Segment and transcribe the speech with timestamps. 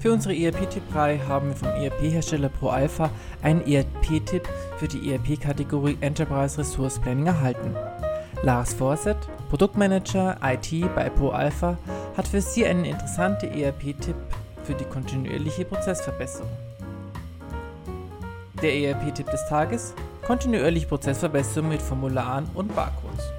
[0.00, 3.10] Für unsere ERP-Tipp-Reihe haben wir vom ERP-Hersteller ProAlpha
[3.42, 7.76] einen ERP-Tipp für die ERP-Kategorie Enterprise Resource Planning erhalten.
[8.42, 9.18] Lars Forsett,
[9.50, 11.76] Produktmanager IT bei ProAlpha,
[12.16, 14.16] hat für Sie einen interessanten ERP-Tipp
[14.64, 16.48] für die kontinuierliche Prozessverbesserung.
[18.62, 19.92] Der ERP-Tipp des Tages:
[20.26, 23.30] kontinuierliche Prozessverbesserung mit Formularen und Barcodes.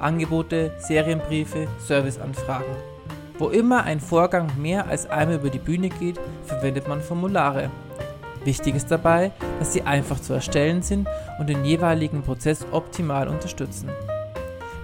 [0.00, 2.93] Angebote, Serienbriefe, Serviceanfragen.
[3.38, 7.70] Wo immer ein Vorgang mehr als einmal über die Bühne geht, verwendet man Formulare.
[8.44, 11.08] Wichtig ist dabei, dass sie einfach zu erstellen sind
[11.40, 13.88] und den jeweiligen Prozess optimal unterstützen.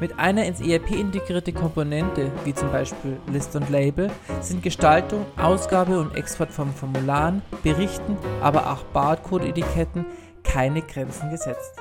[0.01, 4.11] Mit einer ins ERP integrierte Komponente, wie zum Beispiel List und Label,
[4.41, 10.07] sind Gestaltung, Ausgabe und Export von Formularen, Berichten, aber auch Barcode-Etiketten
[10.43, 11.79] keine Grenzen gesetzt.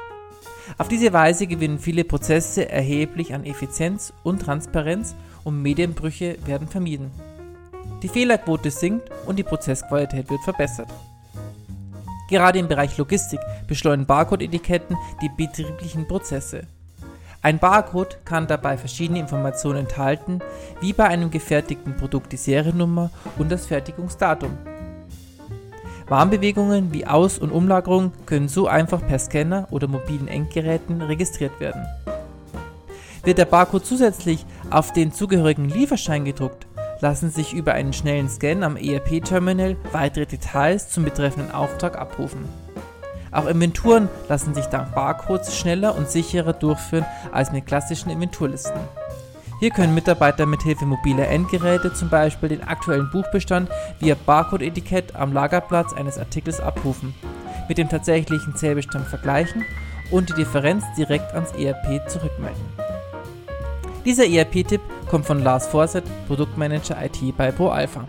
[0.77, 7.12] Auf diese Weise gewinnen viele Prozesse erheblich an Effizienz und Transparenz und Medienbrüche werden vermieden.
[8.03, 10.89] Die Fehlerquote sinkt und die Prozessqualität wird verbessert.
[12.29, 16.68] Gerade im Bereich Logistik beschleunigen Barcode-Etiketten die betrieblichen Prozesse.
[17.41, 20.40] Ein Barcode kann dabei verschiedene Informationen enthalten,
[20.81, 24.57] wie bei einem gefertigten Produkt die Seriennummer und das Fertigungsdatum.
[26.10, 31.85] Warnbewegungen wie Aus- und Umlagerung können so einfach per Scanner oder mobilen Endgeräten registriert werden.
[33.24, 36.65] Wird der Barcode zusätzlich auf den zugehörigen Lieferschein gedruckt,
[36.99, 42.46] lassen sich über einen schnellen Scan am ERP-Terminal weitere Details zum betreffenden Auftrag abrufen.
[43.32, 48.80] Auch Inventuren lassen sich dank Barcodes schneller und sicherer durchführen als mit klassischen Inventurlisten.
[49.60, 55.91] Hier können Mitarbeiter mithilfe mobiler Endgeräte zum Beispiel den aktuellen Buchbestand via Barcode-Etikett am Lagerplatz
[55.91, 57.13] eines Artikels abrufen,
[57.68, 59.65] mit dem tatsächlichen Zählbestand vergleichen
[60.12, 62.63] und die Differenz direkt ans ERP zurückmelden.
[64.06, 68.06] Dieser ERP-Tipp kommt von Lars Forsett, Produktmanager IT bei ProAlpha.